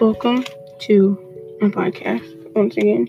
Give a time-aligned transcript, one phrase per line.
[0.00, 0.44] Welcome
[0.80, 3.06] to my podcast once again.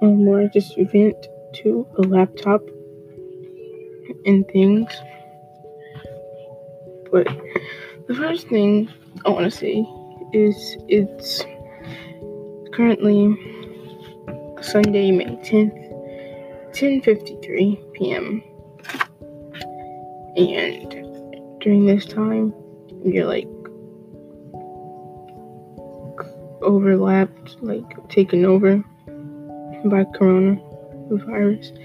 [0.00, 1.14] Um, where I just vent
[1.56, 2.62] to a laptop
[4.24, 4.90] and things.
[7.12, 7.28] But
[8.08, 8.90] the first thing
[9.26, 9.86] I want to say
[10.32, 11.44] is it's
[12.72, 13.36] currently
[14.62, 15.76] Sunday, May 10th,
[16.72, 18.42] 10:53 p.m.
[20.34, 22.54] And during this time,
[23.04, 23.46] you're like
[26.62, 28.78] overlapped, like taken over
[29.84, 31.78] by coronavirus.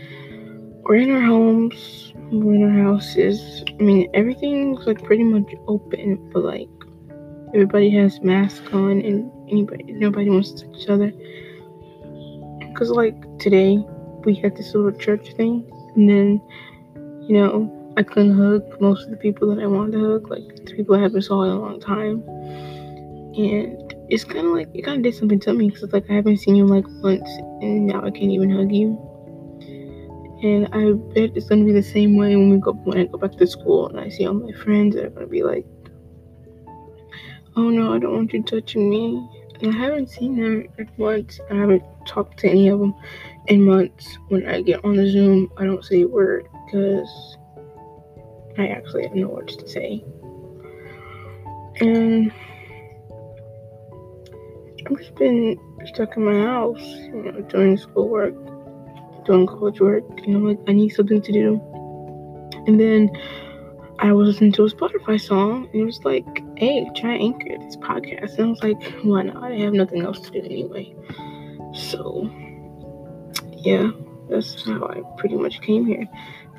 [0.83, 3.63] We're in our homes, we're in our houses.
[3.67, 6.69] I mean, everything's like pretty much open, but like
[7.53, 11.11] everybody has masks on and anybody, nobody wants to touch each other.
[12.75, 13.83] Cause like today,
[14.25, 16.41] we had this little church thing, and then
[17.27, 20.65] you know I couldn't hug most of the people that I wanted to hug, like
[20.65, 22.21] the people I haven't saw in a long time,
[23.37, 26.09] and it's kind of like it kind of did something to me because it's like
[26.09, 27.29] I haven't seen you like once,
[27.61, 28.97] and now I can't even hug you.
[30.43, 33.17] And I bet it's gonna be the same way when we go when I go
[33.17, 35.65] back to school and I see all my friends that are gonna be like,
[37.55, 39.27] "Oh no, I don't want you touching me."
[39.61, 41.39] And I haven't seen them in months.
[41.49, 42.93] I haven't talked to any of them
[43.47, 44.17] in months.
[44.27, 47.37] When I get on the Zoom, I don't say a word because
[48.57, 50.03] I actually have no words to say.
[51.79, 52.31] And
[54.95, 58.33] I've just been stuck in my house, you know, doing schoolwork,
[59.25, 61.61] doing college work, and I'm like, I need something to do.
[62.65, 63.09] And then
[63.99, 66.25] I was listening to a Spotify song, and it was like,
[66.55, 68.37] hey, try Anchor, this podcast.
[68.37, 69.43] And I was like, why not?
[69.43, 70.95] I have nothing else to do anyway.
[71.73, 72.29] So,
[73.51, 73.91] yeah,
[74.29, 76.07] that's how I pretty much came here.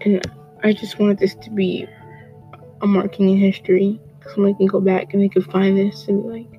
[0.03, 0.31] And
[0.63, 1.87] I just wanted this to be
[2.83, 3.99] a marking in history.
[4.35, 6.56] Somebody can go back and they can find this and be like,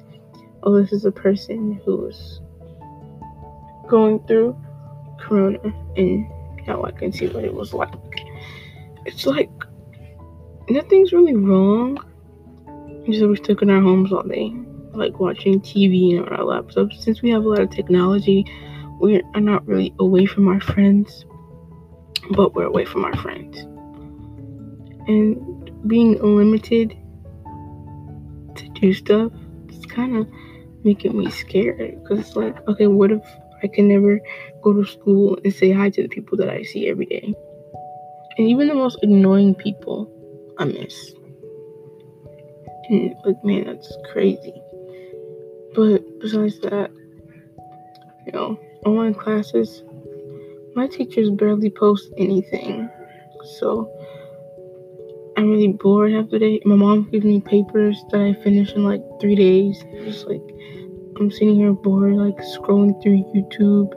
[0.64, 2.42] oh, this is a person who's
[3.88, 4.56] going through
[5.20, 5.60] Corona,
[5.96, 6.28] and
[6.68, 7.94] now I can see what it was like.
[9.06, 9.50] It's like
[10.70, 11.98] nothing's really wrong.
[13.06, 14.54] Just we're stuck in our homes all day,
[14.94, 17.02] like watching TV on our laptops.
[17.02, 18.46] Since we have a lot of technology,
[19.00, 21.26] we are not really away from our friends,
[22.32, 23.60] but we're away from our friends.
[25.08, 26.98] And being limited
[28.56, 29.32] to do stuff,
[29.70, 30.28] it's kind of
[30.88, 33.22] making me scared because it's like, okay, what if
[33.62, 34.22] I can never
[34.62, 37.36] go to school and say hi to the people that I see every day?
[38.38, 40.10] And even the most annoying people
[40.58, 41.14] I miss.
[42.90, 44.62] And like, man, that's crazy.
[45.76, 46.90] But besides that,
[48.26, 49.84] you know, online classes,
[50.74, 52.90] my teachers barely post anything.
[53.60, 53.92] So
[55.36, 56.62] I'm really bored half the day.
[56.66, 59.84] My mom gives me papers that I finish in like three days.
[60.04, 60.42] Just like
[61.20, 63.92] I'm sitting here bored, like scrolling through YouTube,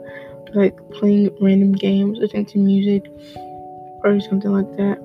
[0.55, 3.05] like playing random games, listening to music,
[4.03, 4.97] or something like that.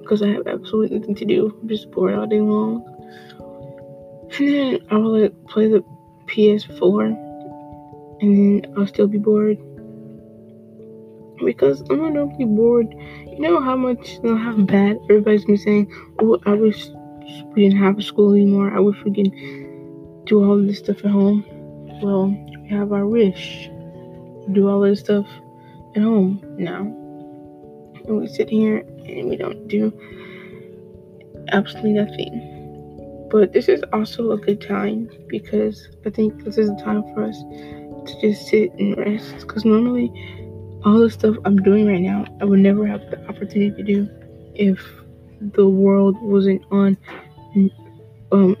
[0.00, 1.58] Because I have absolutely nothing to do.
[1.60, 2.84] I'm just bored all day long.
[4.38, 5.82] And then I will like play the
[6.26, 7.06] PS4,
[8.20, 9.58] and then I'll still be bored.
[11.42, 12.94] Because I'm not normally bored.
[13.26, 16.88] You know how much, you know, how bad everybody's been saying, oh, I wish
[17.54, 18.72] we didn't have a school anymore.
[18.74, 19.32] I wish we could
[20.28, 21.44] do all this stuff at home.
[22.02, 22.28] Well,
[22.62, 23.68] we have our wish.
[24.52, 25.26] Do all this stuff
[25.96, 26.82] at home now.
[28.06, 29.92] And we sit here and we don't do
[31.50, 33.28] absolutely nothing.
[33.30, 37.24] But this is also a good time because I think this is a time for
[37.24, 39.38] us to just sit and rest.
[39.40, 40.10] Because normally,
[40.84, 44.08] all the stuff I'm doing right now, I would never have the opportunity to do
[44.54, 44.80] if
[45.40, 46.96] the world wasn't on
[48.32, 48.56] um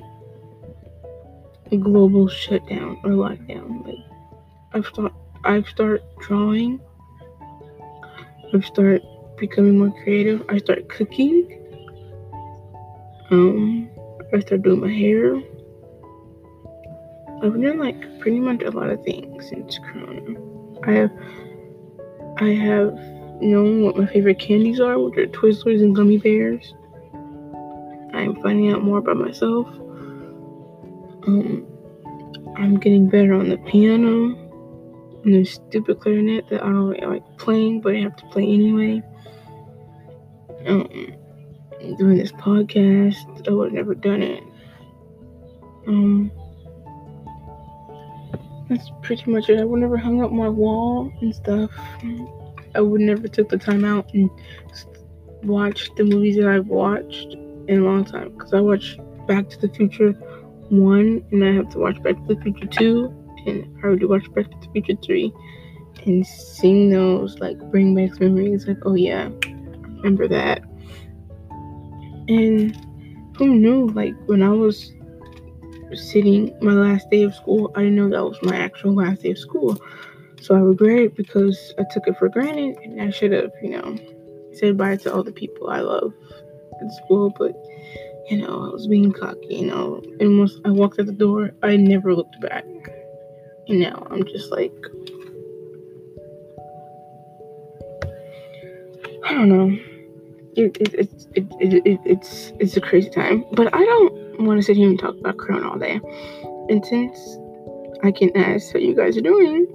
[1.76, 3.86] global shutdown or lockdown.
[3.86, 4.04] Like
[4.72, 5.12] I've start
[5.44, 6.80] I've started drawing.
[8.52, 9.02] I've started
[9.38, 10.44] becoming more creative.
[10.48, 11.54] I start cooking.
[13.30, 13.90] Um,
[14.32, 15.36] I start doing my hair.
[17.42, 20.40] I've done like pretty much a lot of things since Corona.
[20.84, 21.10] I have
[22.38, 22.94] I have
[23.40, 26.74] known what my favorite candies are, which are Twizzlers and gummy bears.
[28.12, 29.68] I'm finding out more about myself.
[31.28, 31.66] Um,
[32.56, 34.34] I'm getting better on the piano
[35.24, 38.44] and the stupid clarinet that I don't really like playing, but I have to play
[38.44, 39.02] anyway.
[40.66, 40.88] Um,
[41.98, 44.42] doing this podcast, I would have never done it.
[45.86, 46.32] Um,
[48.70, 49.60] that's pretty much it.
[49.60, 51.70] I would never hung up my wall and stuff.
[52.74, 54.30] I would never took the time out and
[55.42, 57.34] watch the movies that I've watched
[57.68, 60.14] in a long time because I watched Back to the Future
[60.70, 64.32] 1, and I have to watch Back to the Future 2, and I already watched
[64.34, 65.32] Back to the Future 3.
[66.06, 70.62] And seeing those, like, bring back memories, like, oh yeah, remember that.
[72.28, 72.76] And
[73.36, 74.92] who knew, like, when I was
[75.94, 79.30] sitting my last day of school, I didn't know that was my actual last day
[79.30, 79.78] of school.
[80.40, 83.70] So I regret it because I took it for granted and I should have, you
[83.70, 83.96] know,
[84.52, 86.12] said bye to all the people I love
[86.80, 87.56] at school, but
[88.30, 91.50] you know, I was being cocky, you know, and once I walked out the door,
[91.62, 92.64] I never looked back.
[93.68, 94.72] And now I'm just like
[99.24, 99.78] I don't know.
[100.56, 103.44] It, it, it, it, it, it, it's it's a crazy time.
[103.52, 106.00] But I don't want to sit here and talk about Corona all day.
[106.68, 107.38] And since
[108.02, 109.66] I can ask how you guys are doing,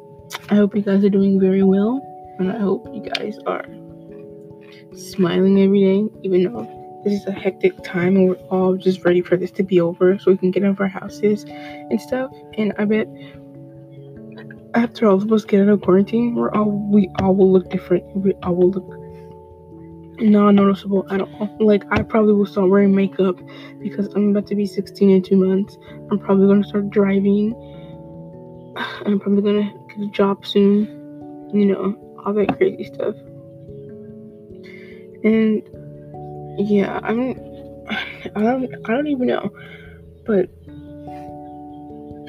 [0.49, 2.01] I hope you guys are doing very well.
[2.39, 3.65] And I hope you guys are
[4.95, 9.21] smiling every day, even though this is a hectic time and we're all just ready
[9.21, 12.31] for this to be over so we can get out of our houses and stuff.
[12.57, 13.07] And I bet
[14.73, 18.03] after all of us get out of quarantine, we're all we all will look different.
[18.15, 19.03] We all will look
[20.21, 21.55] non noticeable at all.
[21.59, 23.37] Like I probably will start wearing makeup
[23.79, 25.77] because I'm about to be 16 in two months.
[26.09, 27.53] I'm probably gonna start driving.
[29.05, 30.87] I'm probably gonna get a job soon.
[31.53, 33.15] You know, all that crazy stuff.
[35.23, 35.61] And
[36.57, 37.85] yeah, I mean,
[38.35, 39.49] I don't, I don't even know,
[40.25, 40.49] but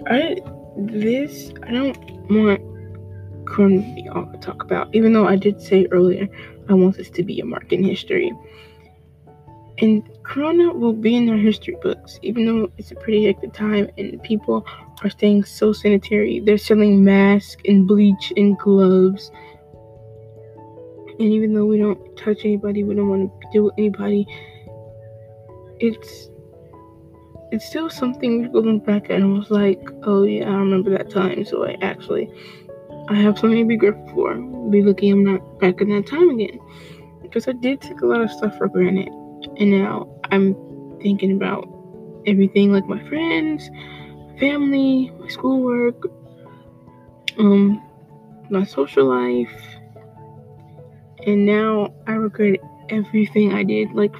[0.06, 0.37] I
[0.76, 1.97] this I don't
[2.31, 4.94] want Corona to be all I talk about.
[4.94, 6.29] Even though I did say earlier
[6.69, 8.32] I want this to be a mark in history.
[9.79, 13.91] And Corona will be in our history books, even though it's a pretty hectic time
[13.99, 14.65] and people
[15.03, 16.41] are staying so sanitary.
[16.41, 19.32] They're selling masks and bleach and gloves
[21.19, 24.26] and even though we don't touch anybody, we don't want to deal with anybody,
[25.78, 26.31] it's
[27.52, 31.11] it's still something we look back at and was like, oh yeah, I remember that
[31.11, 31.44] time.
[31.44, 32.28] So I actually
[33.08, 34.34] I have something to be grateful for.
[34.70, 36.58] Be lucky I'm not back in that time again.
[37.22, 39.08] Because I did take a lot of stuff for granted.
[39.58, 40.55] And now I'm
[41.00, 41.69] thinking about
[42.26, 43.70] everything like my friends,
[44.40, 46.06] family, my schoolwork,
[47.38, 47.82] um,
[48.50, 49.74] my social life,
[51.26, 53.93] and now I regret everything I did.
[53.93, 54.15] Like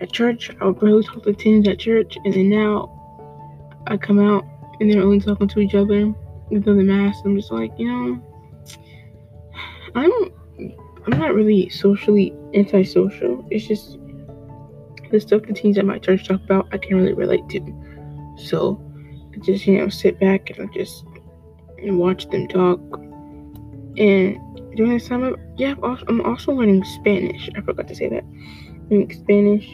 [0.00, 2.90] at church, I would barely talk to teens at church, and then now
[3.86, 4.44] I come out
[4.80, 6.12] and they're only talking to each other
[6.50, 7.24] with the mask.
[7.24, 8.22] I'm just like, you know,
[9.94, 10.12] I'm
[11.06, 13.46] I'm not really socially antisocial.
[13.50, 13.98] It's just
[15.10, 18.34] the stuff the teens at my church talk about, I can't really relate to.
[18.36, 18.80] So
[19.34, 21.04] I just you know sit back and I just
[21.78, 22.80] and watch them talk
[23.96, 24.38] and
[24.76, 27.48] during this time, I'm, yeah, I'm also learning Spanish.
[27.56, 28.24] I forgot to say that.
[28.90, 29.68] Learning Spanish,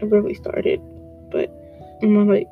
[0.00, 0.80] I barely started,
[1.30, 1.50] but
[2.02, 2.48] I'm on like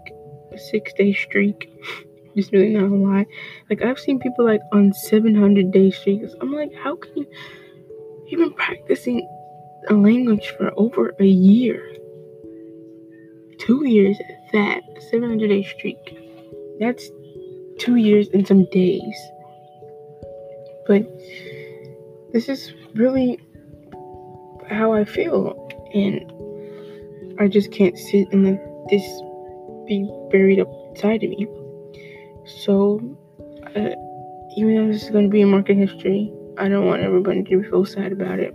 [0.52, 1.70] a six day streak.
[2.36, 3.26] Just really not a lie.
[3.70, 6.32] Like I've seen people like on 700 day streaks.
[6.40, 7.26] I'm like, how can you?
[8.26, 9.26] You've been practicing
[9.88, 11.82] a language for over a year,
[13.58, 14.82] two years at that.
[15.10, 16.18] 700 day streak.
[16.78, 17.08] That's
[17.78, 19.16] two years and some days.
[20.86, 21.06] But
[22.36, 23.40] this is really
[24.68, 25.56] how I feel,
[25.94, 29.02] and I just can't sit and let this
[29.86, 31.46] be buried up inside of me.
[32.66, 33.00] So,
[33.74, 33.94] uh,
[34.55, 37.62] even though this is going to be a market history, I don't want everybody to
[37.70, 38.55] feel sad about it.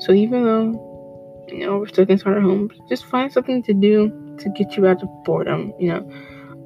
[0.00, 4.10] So, even though you know we're stuck inside our homes, just find something to do
[4.40, 5.72] to get you out of boredom.
[5.78, 6.12] You know,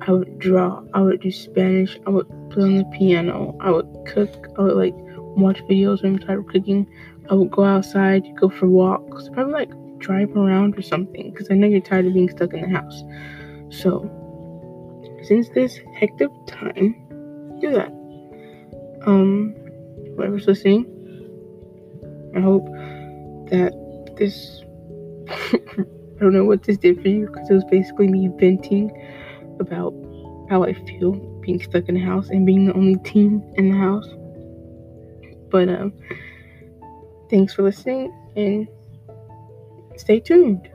[0.01, 3.91] I would draw, I would do Spanish, I would play on the piano, I would
[4.07, 4.95] cook, I would like
[5.41, 6.89] watch videos when I'm tired of cooking.
[7.31, 11.55] I would go outside, go for walks, probably like drive around or something, because I
[11.55, 13.03] know you're tired of being stuck in the house.
[13.71, 14.09] So,
[15.25, 16.95] since this hectic time,
[17.61, 17.93] do that.
[19.07, 19.55] Um,
[20.17, 20.87] whoever's listening,
[22.37, 22.67] I hope
[23.51, 23.73] that
[24.17, 24.65] this.
[26.19, 28.91] I don't know what this did for you because it was basically me venting
[29.61, 29.95] about
[30.51, 33.77] how I feel being stuck in the house and being the only teen in the
[33.77, 34.09] house.
[35.51, 35.93] But um,
[37.31, 38.69] thanks for listening and
[39.97, 40.71] stay tuned.